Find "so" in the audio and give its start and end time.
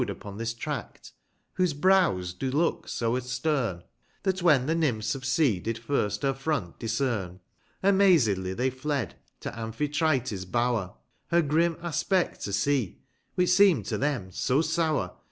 2.89-3.19, 14.31-14.63